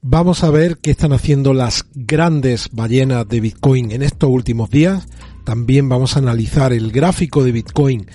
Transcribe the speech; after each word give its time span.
Vamos 0.00 0.44
a 0.44 0.50
ver 0.50 0.78
qué 0.78 0.92
están 0.92 1.12
haciendo 1.12 1.52
las 1.52 1.84
grandes 1.92 2.68
ballenas 2.70 3.28
de 3.28 3.40
Bitcoin 3.40 3.90
en 3.90 4.02
estos 4.02 4.30
últimos 4.30 4.70
días. 4.70 5.08
También 5.44 5.88
vamos 5.88 6.14
a 6.14 6.20
analizar 6.20 6.72
el 6.72 6.92
gráfico 6.92 7.42
de 7.42 7.50
Bitcoin 7.50 8.06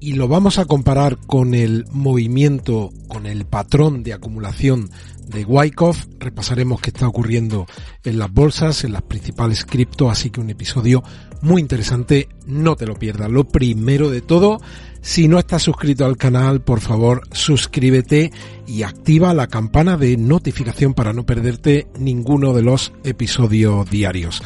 y 0.00 0.12
lo 0.12 0.28
vamos 0.28 0.58
a 0.58 0.64
comparar 0.64 1.18
con 1.18 1.54
el 1.54 1.84
movimiento, 1.90 2.92
con 3.08 3.26
el 3.26 3.46
patrón 3.46 4.02
de 4.02 4.12
acumulación 4.12 4.90
de 5.28 5.44
Wyckoff. 5.44 6.06
Repasaremos 6.18 6.80
qué 6.80 6.90
está 6.90 7.08
ocurriendo 7.08 7.66
en 8.04 8.18
las 8.18 8.32
bolsas, 8.32 8.84
en 8.84 8.92
las 8.92 9.02
principales 9.02 9.64
cripto, 9.64 10.10
así 10.10 10.30
que 10.30 10.40
un 10.40 10.50
episodio 10.50 11.02
muy 11.42 11.60
interesante, 11.60 12.28
no 12.46 12.76
te 12.76 12.86
lo 12.86 12.94
pierdas. 12.94 13.30
Lo 13.30 13.44
primero 13.44 14.10
de 14.10 14.20
todo, 14.20 14.60
si 15.00 15.28
no 15.28 15.38
estás 15.38 15.62
suscrito 15.62 16.04
al 16.04 16.16
canal, 16.16 16.62
por 16.62 16.80
favor 16.80 17.22
suscríbete 17.32 18.32
y 18.66 18.82
activa 18.82 19.34
la 19.34 19.46
campana 19.46 19.96
de 19.96 20.16
notificación 20.16 20.94
para 20.94 21.12
no 21.12 21.24
perderte 21.24 21.86
ninguno 21.98 22.52
de 22.52 22.62
los 22.62 22.92
episodios 23.04 23.88
diarios. 23.90 24.42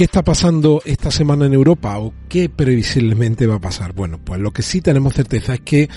¿Qué 0.00 0.04
está 0.04 0.24
pasando 0.24 0.80
esta 0.86 1.10
semana 1.10 1.44
en 1.44 1.52
Europa 1.52 1.98
o 1.98 2.14
qué 2.26 2.48
previsiblemente 2.48 3.46
va 3.46 3.56
a 3.56 3.60
pasar? 3.60 3.92
Bueno, 3.92 4.18
pues 4.24 4.40
lo 4.40 4.50
que 4.50 4.62
sí 4.62 4.80
tenemos 4.80 5.12
certeza 5.12 5.52
es 5.52 5.60
que 5.60 5.90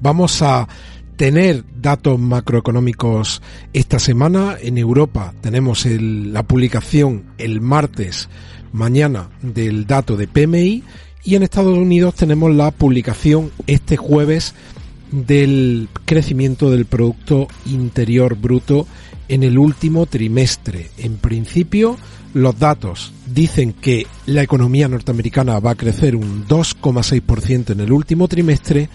vamos 0.00 0.40
a 0.40 0.66
tener 1.16 1.62
datos 1.76 2.18
macroeconómicos 2.18 3.42
esta 3.74 3.98
semana. 3.98 4.56
En 4.62 4.78
Europa 4.78 5.34
tenemos 5.42 5.84
la 5.84 6.42
publicación 6.42 7.34
el 7.36 7.60
martes, 7.60 8.30
mañana, 8.72 9.28
del 9.42 9.86
dato 9.86 10.16
de 10.16 10.26
PMI 10.26 10.82
y 11.24 11.34
en 11.34 11.42
Estados 11.42 11.76
Unidos 11.76 12.14
tenemos 12.14 12.54
la 12.54 12.70
publicación 12.70 13.50
este 13.66 13.98
jueves 13.98 14.54
del 15.12 15.90
crecimiento 16.06 16.70
del 16.70 16.86
Producto 16.86 17.46
Interior 17.66 18.36
Bruto 18.36 18.86
en 19.28 19.42
el 19.42 19.58
último 19.58 20.06
trimestre. 20.06 20.90
En 20.96 21.18
principio, 21.18 21.98
los 22.34 22.58
datos 22.58 23.12
dicen 23.26 23.72
que 23.72 24.06
la 24.26 24.42
economía 24.42 24.88
norteamericana 24.88 25.58
va 25.60 25.72
a 25.72 25.76
crecer 25.76 26.16
un 26.16 26.46
2,6% 26.46 27.70
en 27.70 27.80
el 27.80 27.92
último 27.92 28.28
trimestre, 28.28 28.88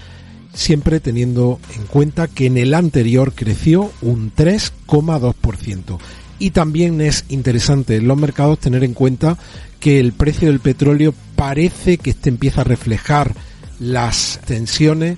siempre 0.54 1.00
teniendo 1.00 1.60
en 1.76 1.86
cuenta 1.86 2.28
que 2.28 2.46
en 2.46 2.58
el 2.58 2.74
anterior 2.74 3.34
creció 3.34 3.92
un 4.02 4.34
3,2%. 4.34 5.98
Y 6.38 6.52
también 6.52 7.00
es 7.02 7.26
interesante 7.30 7.96
en 7.96 8.08
los 8.08 8.18
mercados 8.18 8.60
tener 8.60 8.84
en 8.84 8.94
cuenta 8.94 9.38
que 9.80 10.00
el 10.00 10.14
precio 10.14 10.50
del 10.50 10.60
petróleo 10.60 11.14
parece 11.36 11.98
que 11.98 12.10
este 12.12 12.30
empieza 12.30 12.62
a 12.62 12.66
reflejar 12.66 13.36
las 13.80 14.40
tensiones 14.46 15.18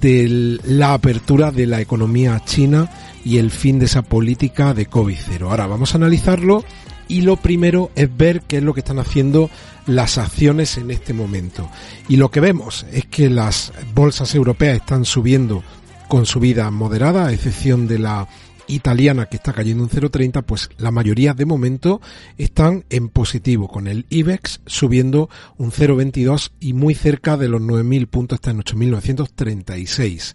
de 0.00 0.58
la 0.64 0.94
apertura 0.94 1.50
de 1.50 1.66
la 1.66 1.80
economía 1.80 2.42
china 2.44 2.90
y 3.24 3.38
el 3.38 3.50
fin 3.50 3.78
de 3.78 3.86
esa 3.86 4.02
política 4.02 4.74
de 4.74 4.88
COVID-0. 4.88 5.42
Ahora 5.42 5.66
vamos 5.66 5.94
a 5.94 5.98
analizarlo 5.98 6.64
y 7.08 7.22
lo 7.22 7.36
primero 7.36 7.90
es 7.94 8.14
ver 8.16 8.42
qué 8.42 8.58
es 8.58 8.62
lo 8.62 8.74
que 8.74 8.80
están 8.80 8.98
haciendo 8.98 9.50
las 9.86 10.18
acciones 10.18 10.76
en 10.76 10.90
este 10.90 11.14
momento. 11.14 11.68
Y 12.08 12.16
lo 12.16 12.30
que 12.30 12.40
vemos 12.40 12.86
es 12.92 13.06
que 13.06 13.30
las 13.30 13.72
bolsas 13.94 14.34
europeas 14.34 14.76
están 14.76 15.04
subiendo 15.04 15.62
con 16.08 16.26
subida 16.26 16.70
moderada, 16.70 17.26
a 17.26 17.32
excepción 17.32 17.86
de 17.86 17.98
la 17.98 18.28
italiana 18.68 19.26
que 19.26 19.36
está 19.36 19.52
cayendo 19.52 19.82
un 19.82 19.90
0,30, 19.90 20.42
pues 20.44 20.68
la 20.78 20.90
mayoría 20.90 21.34
de 21.34 21.46
momento 21.46 22.00
están 22.36 22.84
en 22.90 23.08
positivo, 23.08 23.68
con 23.68 23.88
el 23.88 24.06
IBEX 24.10 24.60
subiendo 24.66 25.28
un 25.56 25.72
0,22 25.72 26.52
y 26.60 26.74
muy 26.74 26.94
cerca 26.94 27.36
de 27.36 27.48
los 27.48 27.62
9.000 27.62 28.06
puntos, 28.08 28.36
está 28.36 28.50
en 28.50 28.62
8.936 28.62 30.34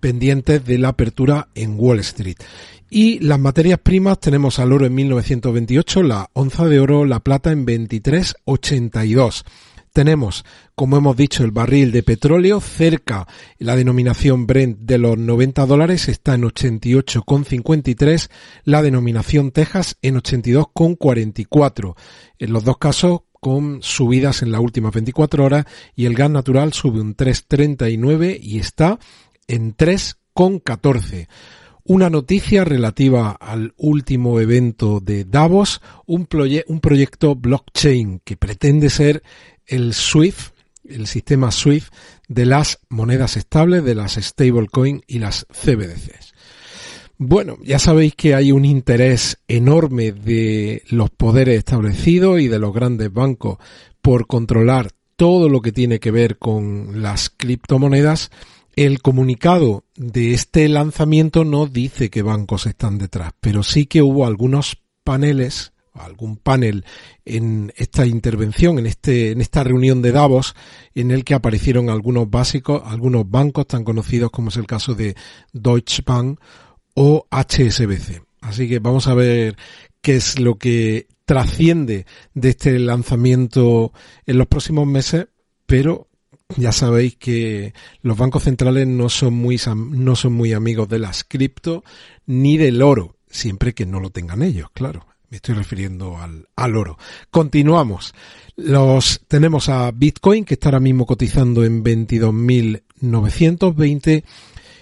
pendientes 0.00 0.64
de 0.64 0.78
la 0.78 0.88
apertura 0.88 1.48
en 1.54 1.74
Wall 1.78 2.00
Street. 2.00 2.38
Y 2.92 3.20
las 3.20 3.38
materias 3.38 3.78
primas 3.78 4.18
tenemos 4.18 4.58
al 4.58 4.72
oro 4.72 4.84
en 4.84 4.94
1928, 4.96 6.02
la 6.02 6.28
onza 6.32 6.66
de 6.66 6.80
oro, 6.80 7.04
la 7.04 7.20
plata 7.20 7.52
en 7.52 7.64
23,82. 7.64 9.44
Tenemos, 9.92 10.44
como 10.74 10.96
hemos 10.96 11.16
dicho, 11.16 11.44
el 11.44 11.52
barril 11.52 11.92
de 11.92 12.02
petróleo 12.02 12.60
cerca, 12.60 13.28
la 13.58 13.76
denominación 13.76 14.48
Brent 14.48 14.78
de 14.80 14.98
los 14.98 15.16
90 15.16 15.66
dólares 15.66 16.08
está 16.08 16.34
en 16.34 16.42
88,53, 16.42 18.28
la 18.64 18.82
denominación 18.82 19.52
Texas 19.52 19.96
en 20.02 20.16
82,44. 20.16 21.94
En 22.40 22.52
los 22.52 22.64
dos 22.64 22.78
casos 22.78 23.20
con 23.38 23.84
subidas 23.84 24.42
en 24.42 24.50
las 24.50 24.60
últimas 24.60 24.92
24 24.92 25.44
horas 25.44 25.64
y 25.94 26.06
el 26.06 26.14
gas 26.14 26.30
natural 26.30 26.72
sube 26.72 27.00
un 27.00 27.16
3,39 27.16 28.36
y 28.42 28.58
está 28.58 28.98
en 29.46 29.76
3,14 29.76 31.28
una 31.90 32.08
noticia 32.08 32.64
relativa 32.64 33.32
al 33.32 33.74
último 33.76 34.38
evento 34.38 35.00
de 35.00 35.24
Davos, 35.24 35.80
un, 36.06 36.28
un 36.68 36.80
proyecto 36.80 37.34
blockchain 37.34 38.20
que 38.22 38.36
pretende 38.36 38.90
ser 38.90 39.24
el 39.66 39.92
SWIFT, 39.92 40.54
el 40.84 41.08
sistema 41.08 41.50
SWIFT 41.50 41.92
de 42.28 42.46
las 42.46 42.78
monedas 42.90 43.36
estables, 43.36 43.82
de 43.82 43.96
las 43.96 44.12
stablecoin 44.14 45.02
y 45.08 45.18
las 45.18 45.48
CBDCs. 45.50 46.32
Bueno, 47.18 47.58
ya 47.60 47.80
sabéis 47.80 48.14
que 48.14 48.36
hay 48.36 48.52
un 48.52 48.64
interés 48.64 49.38
enorme 49.48 50.12
de 50.12 50.84
los 50.90 51.10
poderes 51.10 51.58
establecidos 51.58 52.40
y 52.40 52.46
de 52.46 52.60
los 52.60 52.72
grandes 52.72 53.12
bancos 53.12 53.58
por 54.00 54.28
controlar 54.28 54.92
todo 55.16 55.48
lo 55.48 55.60
que 55.60 55.72
tiene 55.72 55.98
que 55.98 56.12
ver 56.12 56.38
con 56.38 57.02
las 57.02 57.30
criptomonedas 57.30 58.30
el 58.80 59.02
comunicado 59.02 59.84
de 59.94 60.32
este 60.32 60.66
lanzamiento 60.70 61.44
no 61.44 61.66
dice 61.66 62.08
que 62.08 62.22
bancos 62.22 62.64
están 62.64 62.96
detrás, 62.96 63.32
pero 63.38 63.62
sí 63.62 63.84
que 63.84 64.00
hubo 64.00 64.24
algunos 64.24 64.78
paneles, 65.04 65.74
algún 65.92 66.38
panel 66.38 66.86
en 67.26 67.74
esta 67.76 68.06
intervención, 68.06 68.78
en 68.78 68.86
este, 68.86 69.32
en 69.32 69.42
esta 69.42 69.64
reunión 69.64 70.00
de 70.00 70.12
Davos, 70.12 70.54
en 70.94 71.10
el 71.10 71.24
que 71.24 71.34
aparecieron 71.34 71.90
algunos 71.90 72.30
básicos, 72.30 72.80
algunos 72.86 73.28
bancos 73.28 73.66
tan 73.66 73.84
conocidos 73.84 74.30
como 74.30 74.48
es 74.48 74.56
el 74.56 74.66
caso 74.66 74.94
de 74.94 75.14
Deutsche 75.52 76.02
Bank 76.06 76.40
o 76.94 77.26
HSBC. 77.30 78.22
Así 78.40 78.66
que 78.66 78.78
vamos 78.78 79.08
a 79.08 79.14
ver 79.14 79.56
qué 80.00 80.16
es 80.16 80.40
lo 80.40 80.56
que 80.56 81.06
trasciende 81.26 82.06
de 82.32 82.48
este 82.48 82.78
lanzamiento 82.78 83.92
en 84.24 84.38
los 84.38 84.46
próximos 84.46 84.86
meses, 84.86 85.26
pero 85.66 86.09
ya 86.56 86.72
sabéis 86.72 87.16
que 87.16 87.74
los 88.02 88.16
bancos 88.16 88.44
centrales 88.44 88.86
no 88.86 89.08
son 89.08 89.34
muy, 89.34 89.60
no 89.76 90.16
son 90.16 90.32
muy 90.32 90.52
amigos 90.52 90.88
de 90.88 90.98
las 90.98 91.24
cripto 91.24 91.84
ni 92.26 92.56
del 92.56 92.82
oro, 92.82 93.16
siempre 93.28 93.74
que 93.74 93.86
no 93.86 94.00
lo 94.00 94.10
tengan 94.10 94.42
ellos, 94.42 94.68
claro. 94.72 95.06
Me 95.30 95.36
estoy 95.36 95.54
refiriendo 95.54 96.18
al, 96.18 96.48
al 96.56 96.76
oro. 96.76 96.98
Continuamos. 97.30 98.12
Los, 98.56 99.20
tenemos 99.28 99.68
a 99.68 99.92
Bitcoin 99.92 100.44
que 100.44 100.54
está 100.54 100.70
ahora 100.70 100.80
mismo 100.80 101.06
cotizando 101.06 101.64
en 101.64 101.84
22.920 101.84 104.24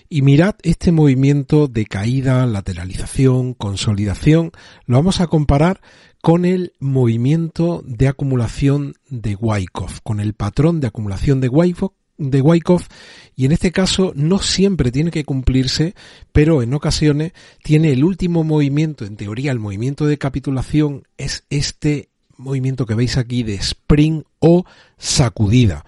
y 0.08 0.22
mirad 0.22 0.56
este 0.62 0.92
movimiento 0.92 1.68
de 1.68 1.86
caída, 1.86 2.46
lateralización, 2.46 3.54
consolidación. 3.54 4.52
Lo 4.86 4.96
vamos 4.96 5.20
a 5.20 5.26
comparar 5.26 5.80
con 6.22 6.44
el 6.44 6.72
movimiento 6.80 7.82
de 7.84 8.08
acumulación 8.08 8.94
de 9.08 9.34
Wyckoff, 9.34 10.00
con 10.02 10.20
el 10.20 10.34
patrón 10.34 10.80
de 10.80 10.88
acumulación 10.88 11.40
de 11.40 11.48
Wyckoff, 11.48 11.92
de 12.18 12.40
Wyckoff 12.40 12.88
y 13.36 13.44
en 13.44 13.52
este 13.52 13.70
caso 13.70 14.12
no 14.16 14.40
siempre 14.40 14.90
tiene 14.90 15.12
que 15.12 15.24
cumplirse, 15.24 15.94
pero 16.32 16.62
en 16.62 16.74
ocasiones 16.74 17.32
tiene 17.62 17.92
el 17.92 18.02
último 18.02 18.42
movimiento, 18.42 19.04
en 19.04 19.16
teoría 19.16 19.52
el 19.52 19.60
movimiento 19.60 20.04
de 20.06 20.18
capitulación 20.18 21.04
es 21.16 21.44
este 21.48 22.10
movimiento 22.36 22.86
que 22.86 22.94
veis 22.94 23.16
aquí 23.16 23.44
de 23.44 23.54
spring 23.54 24.22
o 24.40 24.64
sacudida. 24.96 25.84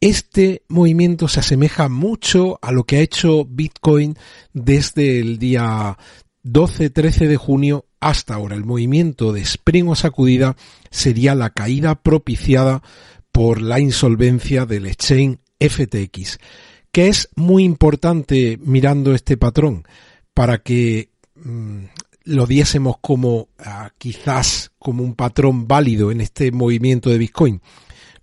Este 0.00 0.62
movimiento 0.68 1.26
se 1.26 1.40
asemeja 1.40 1.88
mucho 1.88 2.58
a 2.60 2.70
lo 2.70 2.84
que 2.84 2.96
ha 2.96 3.00
hecho 3.00 3.46
Bitcoin 3.46 4.16
desde 4.52 5.20
el 5.20 5.38
día 5.38 5.96
12-13 6.44 7.26
de 7.26 7.36
junio 7.36 7.86
hasta 7.98 8.34
ahora. 8.34 8.56
El 8.56 8.64
movimiento 8.64 9.32
de 9.32 9.40
spring 9.40 9.88
o 9.88 9.94
sacudida 9.94 10.56
sería 10.90 11.34
la 11.34 11.50
caída 11.50 11.94
propiciada 11.94 12.82
por 13.32 13.60
la 13.60 13.80
insolvencia 13.80 14.66
del 14.66 14.86
exchange 14.86 15.38
FTX, 15.58 16.38
que 16.92 17.08
es 17.08 17.30
muy 17.34 17.64
importante 17.64 18.58
mirando 18.62 19.14
este 19.14 19.36
patrón 19.36 19.84
para 20.34 20.58
que 20.58 21.10
mm, 21.36 21.84
lo 22.24 22.46
diésemos 22.46 22.96
como 23.00 23.48
ah, 23.58 23.90
quizás 23.96 24.72
como 24.78 25.02
un 25.02 25.14
patrón 25.14 25.66
válido 25.66 26.10
en 26.10 26.20
este 26.20 26.52
movimiento 26.52 27.08
de 27.08 27.18
Bitcoin? 27.18 27.62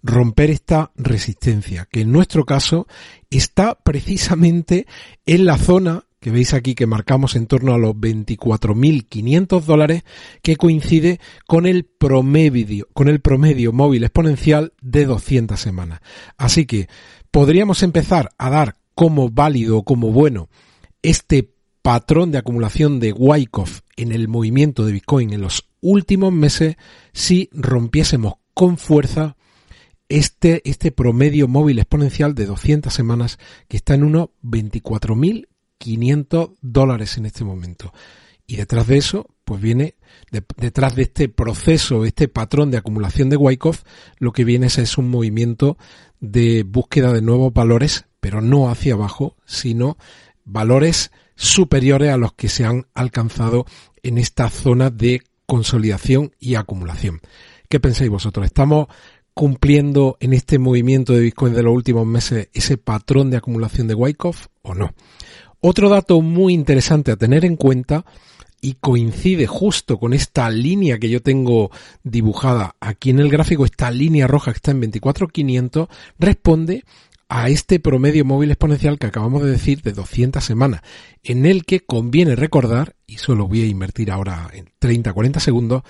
Romper 0.03 0.51
esta 0.51 0.91
resistencia, 0.95 1.87
que 1.89 2.01
en 2.01 2.11
nuestro 2.11 2.45
caso 2.45 2.87
está 3.29 3.75
precisamente 3.75 4.85
en 5.25 5.45
la 5.45 5.57
zona 5.57 6.05
que 6.23 6.31
veis 6.31 6.53
aquí 6.53 6.73
que 6.73 6.87
marcamos 6.87 7.35
en 7.35 7.47
torno 7.47 7.73
a 7.73 7.77
los 7.77 7.95
24.500 7.95 9.61
dólares, 9.63 10.03
que 10.41 10.55
coincide 10.55 11.19
con 11.47 11.65
el 11.65 11.83
promedio, 11.83 12.87
con 12.93 13.09
el 13.09 13.19
promedio 13.19 13.73
móvil 13.73 14.05
exponencial 14.05 14.71
de 14.81 15.05
200 15.05 15.59
semanas. 15.59 15.99
Así 16.37 16.65
que 16.65 16.87
podríamos 17.29 17.83
empezar 17.83 18.29
a 18.37 18.49
dar 18.49 18.77
como 18.95 19.29
válido 19.29 19.83
como 19.83 20.11
bueno 20.11 20.47
este 21.01 21.51
patrón 21.81 22.31
de 22.31 22.37
acumulación 22.37 23.01
de 23.01 23.11
Wyckoff 23.11 23.81
en 23.97 24.13
el 24.13 24.29
movimiento 24.29 24.85
de 24.85 24.93
Bitcoin 24.93 25.33
en 25.33 25.41
los 25.41 25.67
últimos 25.81 26.31
meses 26.31 26.77
si 27.11 27.49
rompiésemos 27.51 28.35
con 28.53 28.77
fuerza 28.77 29.35
este, 30.09 30.61
este 30.69 30.91
promedio 30.91 31.47
móvil 31.47 31.79
exponencial 31.79 32.35
de 32.35 32.45
200 32.45 32.93
semanas 32.93 33.39
que 33.67 33.77
está 33.77 33.93
en 33.93 34.03
unos 34.03 34.29
24.000 34.43 35.47
500 35.83 36.51
dólares 36.61 37.17
en 37.17 37.25
este 37.25 37.43
momento. 37.43 37.93
Y 38.47 38.55
detrás 38.55 38.87
de 38.87 38.97
eso, 38.97 39.27
pues 39.43 39.61
viene, 39.61 39.95
detrás 40.31 40.95
de 40.95 41.03
este 41.03 41.27
proceso, 41.27 42.05
este 42.05 42.29
patrón 42.29 42.71
de 42.71 42.77
acumulación 42.77 43.29
de 43.29 43.35
Wyckoff, 43.35 43.83
lo 44.17 44.31
que 44.31 44.45
viene 44.45 44.67
es, 44.67 44.77
es 44.77 44.97
un 44.97 45.09
movimiento 45.09 45.77
de 46.21 46.63
búsqueda 46.63 47.11
de 47.11 47.21
nuevos 47.21 47.53
valores, 47.53 48.05
pero 48.21 48.39
no 48.39 48.69
hacia 48.69 48.93
abajo, 48.93 49.35
sino 49.45 49.97
valores 50.45 51.11
superiores 51.35 52.11
a 52.11 52.17
los 52.17 52.31
que 52.31 52.47
se 52.47 52.63
han 52.63 52.87
alcanzado 52.93 53.65
en 54.03 54.17
esta 54.17 54.49
zona 54.49 54.89
de 54.89 55.21
consolidación 55.45 56.31
y 56.39 56.55
acumulación. 56.55 57.19
¿Qué 57.67 57.81
pensáis 57.81 58.09
vosotros? 58.09 58.45
¿Estamos 58.45 58.87
cumpliendo 59.33 60.17
en 60.19 60.33
este 60.33 60.59
movimiento 60.59 61.13
de 61.13 61.21
Bitcoin 61.21 61.53
de 61.53 61.63
los 61.63 61.73
últimos 61.73 62.05
meses 62.05 62.49
ese 62.53 62.77
patrón 62.77 63.31
de 63.31 63.37
acumulación 63.37 63.87
de 63.87 63.95
Wyckoff 63.95 64.47
o 64.61 64.73
no? 64.75 64.93
Otro 65.61 65.89
dato 65.89 66.21
muy 66.21 66.53
interesante 66.53 67.11
a 67.11 67.15
tener 67.15 67.45
en 67.45 67.55
cuenta 67.55 68.05
y 68.63 68.75
coincide 68.75 69.45
justo 69.45 69.99
con 69.99 70.13
esta 70.13 70.49
línea 70.49 70.97
que 70.97 71.09
yo 71.09 71.21
tengo 71.21 71.69
dibujada 72.03 72.75
aquí 72.79 73.09
en 73.09 73.19
el 73.19 73.29
gráfico, 73.29 73.65
esta 73.65 73.91
línea 73.91 74.25
roja 74.25 74.51
que 74.51 74.57
está 74.57 74.71
en 74.71 74.81
24.500, 74.81 75.89
responde 76.17 76.85
a 77.27 77.49
este 77.49 77.79
promedio 77.79 78.23
móvil 78.25 78.51
exponencial 78.51 78.99
que 78.99 79.07
acabamos 79.07 79.43
de 79.43 79.51
decir 79.51 79.81
de 79.81 79.91
200 79.91 80.43
semanas, 80.43 80.81
en 81.23 81.45
el 81.45 81.65
que 81.65 81.81
conviene 81.81 82.35
recordar, 82.35 82.95
y 83.05 83.17
solo 83.17 83.47
voy 83.47 83.63
a 83.63 83.67
invertir 83.67 84.11
ahora 84.11 84.49
en 84.53 84.69
30-40 84.79 85.39
segundos, 85.39 85.83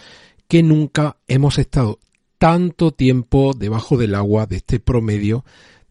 que 0.48 0.64
nunca 0.64 1.18
hemos 1.28 1.60
estado 1.60 2.00
tanto 2.44 2.92
tiempo 2.92 3.54
debajo 3.58 3.96
del 3.96 4.16
agua 4.16 4.48
de 4.48 4.58
este 4.58 4.82
promedio 4.82 5.46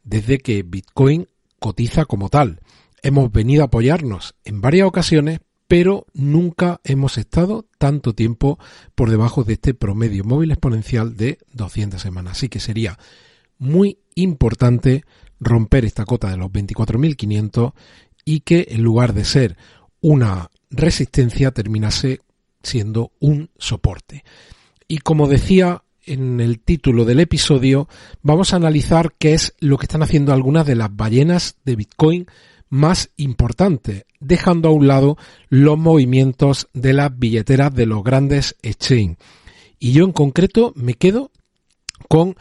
desde 0.05 0.37
que 0.37 0.63
Bitcoin 0.63 1.27
cotiza 1.59 2.05
como 2.05 2.29
tal 2.29 2.61
hemos 3.03 3.33
venido 3.33 3.63
a 3.63 3.69
apoyarnos 3.69 4.35
en 4.45 4.61
varias 4.61 4.87
ocasiones, 4.87 5.41
pero 5.67 6.05
nunca 6.13 6.79
hemos 6.85 7.17
estado 7.17 7.65
tanto 7.79 8.15
tiempo 8.15 8.59
por 8.95 9.09
debajo 9.09 9.45
de 9.45 9.55
este 9.55 9.73
promedio 9.73 10.25
móvil 10.25 10.51
exponencial 10.51 11.17
de 11.17 11.39
200 11.55 11.99
semanas. 11.99 12.33
Así 12.33 12.51
que 12.51 12.61
sería 12.61 12.99
muy 13.57 14.01
importante 14.15 15.07
romper 15.41 15.87
esta 15.87 16.05
cota 16.05 16.29
de 16.29 16.37
los 16.37 16.51
24.500 16.51 17.73
y 18.27 18.41
que 18.41 18.67
en 18.73 18.83
lugar 18.83 19.15
de 19.15 19.25
ser 19.25 19.57
una 20.03 20.51
resistencia 20.69 21.51
terminase 21.53 22.21
siendo 22.63 23.11
un 23.21 23.49
soporte. 23.57 24.23
Y 24.87 24.99
como 24.99 25.29
decía 25.29 25.83
en 26.05 26.41
el 26.41 26.61
título 26.61 27.05
del 27.05 27.21
episodio, 27.21 27.89
vamos 28.23 28.53
a 28.53 28.57
analizar 28.57 29.15
qué 29.19 29.35
es 29.35 29.55
lo 29.61 29.79
que 29.79 29.87
están 29.87 30.03
haciendo 30.03 30.33
algunas 30.33 30.67
de 30.67 30.77
las 30.77 30.95
ballenas 30.95 31.57
de 31.65 31.77
Bitcoin 31.77 32.27
más 32.69 33.11
importante, 33.17 34.07
dejando 34.19 34.69
a 34.69 34.73
un 34.73 34.87
lado 34.87 35.19
los 35.49 35.79
movimientos 35.79 36.69
de 36.73 36.95
las 36.95 37.17
billeteras 37.17 37.75
de 37.75 37.87
los 37.87 38.03
grandes 38.03 38.57
exchange. 38.63 39.19
Y 39.79 39.93
yo 39.93 40.05
en 40.05 40.13
concreto 40.13 40.73
me 40.77 40.95
quedo 40.95 41.31
con 42.09 42.37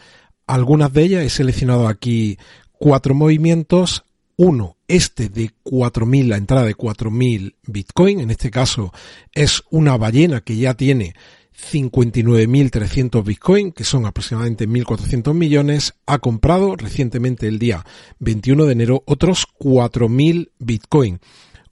algunas 0.47 0.93
de 0.93 1.03
ellas. 1.03 1.23
He 1.23 1.29
seleccionado 1.29 1.87
aquí 1.87 2.37
cuatro 2.71 3.13
movimientos. 3.13 4.05
Uno, 4.37 4.77
este 4.87 5.29
de 5.29 5.51
4.000, 5.63 6.27
la 6.27 6.37
entrada 6.37 6.65
de 6.65 6.75
4.000 6.75 7.55
Bitcoin. 7.67 8.21
En 8.21 8.31
este 8.31 8.49
caso 8.49 8.93
es 9.33 9.63
una 9.69 9.97
ballena 9.97 10.41
que 10.41 10.55
ya 10.55 10.73
tiene 10.73 11.13
59.300 11.61 13.23
Bitcoin, 13.23 13.71
que 13.71 13.83
son 13.83 14.05
aproximadamente 14.05 14.67
1.400 14.67 15.33
millones, 15.33 15.93
ha 16.05 16.19
comprado 16.19 16.75
recientemente 16.75 17.47
el 17.47 17.59
día 17.59 17.85
21 18.19 18.65
de 18.65 18.71
enero 18.73 19.03
otros 19.05 19.47
4.000 19.59 20.51
Bitcoin. 20.59 21.19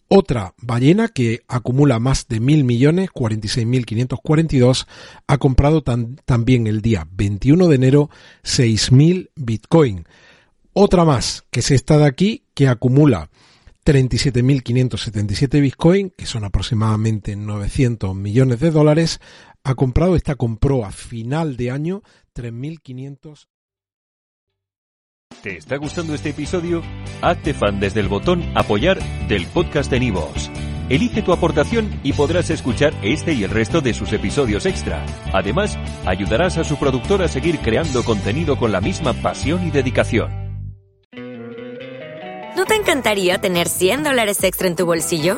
Otra 0.07 0.55
ballena 0.61 1.07
que 1.07 1.41
acumula 1.47 1.99
más 1.99 2.27
de 2.27 2.41
1.000 2.41 2.63
millones, 2.63 3.09
46.542, 3.11 4.87
ha 5.27 5.37
comprado 5.37 5.83
también 5.83 6.65
el 6.65 6.81
día 6.81 7.07
21 7.11 7.67
de 7.67 7.75
enero 7.75 8.09
6.000 8.43 9.29
Bitcoin. 9.35 10.05
Otra 10.73 11.05
más, 11.05 11.43
que 11.51 11.59
es 11.59 11.71
esta 11.71 11.97
de 11.97 12.05
aquí, 12.05 12.43
que 12.55 12.67
acumula 12.67 13.29
37.577 13.85 15.61
Bitcoin, 15.61 16.11
que 16.15 16.25
son 16.25 16.43
aproximadamente 16.43 17.35
900 17.35 18.15
millones 18.15 18.59
de 18.59 18.71
dólares, 18.71 19.19
ha 19.63 19.75
comprado, 19.75 20.15
esta 20.15 20.35
compró 20.35 20.85
a 20.85 20.91
final 20.91 21.57
de 21.57 21.71
año 21.71 22.01
3.500. 22.35 23.47
¿Te 25.43 25.57
está 25.57 25.77
gustando 25.77 26.13
este 26.13 26.29
episodio? 26.29 26.81
Hazte 27.21 27.53
fan 27.53 27.79
desde 27.79 28.01
el 28.01 28.09
botón 28.09 28.43
apoyar 28.55 28.99
del 29.27 29.45
podcast 29.47 29.89
de 29.89 29.99
Nivos. 29.99 30.49
Elige 30.89 31.21
tu 31.21 31.31
aportación 31.31 31.99
y 32.03 32.13
podrás 32.13 32.49
escuchar 32.49 32.93
este 33.03 33.33
y 33.33 33.43
el 33.43 33.51
resto 33.51 33.79
de 33.79 33.93
sus 33.93 34.11
episodios 34.11 34.65
extra. 34.65 35.05
Además, 35.31 35.77
ayudarás 36.05 36.57
a 36.57 36.63
su 36.63 36.77
productor 36.77 37.21
a 37.21 37.27
seguir 37.27 37.59
creando 37.59 38.03
contenido 38.03 38.57
con 38.57 38.71
la 38.71 38.81
misma 38.81 39.13
pasión 39.13 39.65
y 39.67 39.71
dedicación. 39.71 40.49
¿No 42.57 42.65
te 42.65 42.75
encantaría 42.75 43.37
tener 43.37 43.69
100 43.69 44.03
dólares 44.03 44.43
extra 44.43 44.67
en 44.67 44.75
tu 44.75 44.85
bolsillo? 44.85 45.37